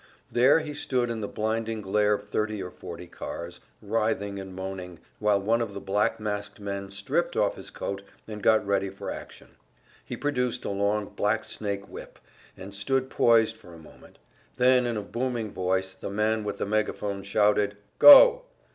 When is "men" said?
6.59-6.89